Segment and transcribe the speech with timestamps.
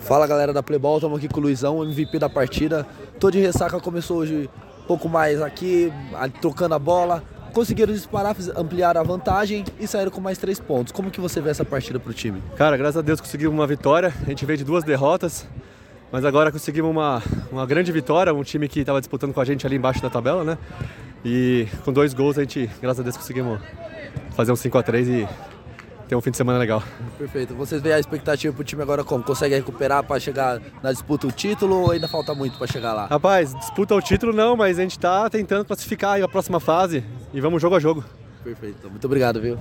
[0.00, 2.86] Fala galera da Playball, estamos aqui com o Luizão, MVP da partida.
[3.18, 4.48] Tô de ressaca, começou hoje
[4.82, 5.92] um pouco mais aqui,
[6.40, 7.22] trocando a bola.
[7.52, 10.92] Conseguiram disparar, ampliar a vantagem e saíram com mais três pontos.
[10.92, 12.42] Como que você vê essa partida pro time?
[12.56, 14.12] Cara, graças a Deus conseguimos uma vitória.
[14.22, 15.48] A gente veio de duas derrotas,
[16.12, 18.32] mas agora conseguimos uma, uma grande vitória.
[18.34, 20.58] Um time que estava disputando com a gente ali embaixo da tabela, né?
[21.24, 23.58] E com dois gols a gente, graças a Deus, conseguimos
[24.32, 25.28] fazer um 5 a 3 e
[26.08, 26.82] ter um fim de semana legal.
[27.18, 27.54] Perfeito.
[27.54, 29.24] Vocês veem a expectativa pro time agora como?
[29.24, 33.06] Consegue recuperar para chegar na disputa o título ou ainda falta muito para chegar lá?
[33.06, 37.40] Rapaz, disputa o título não, mas a gente está tentando classificar a próxima fase e
[37.40, 38.04] vamos jogo a jogo.
[38.42, 38.88] Perfeito.
[38.88, 39.58] Muito obrigado, viu?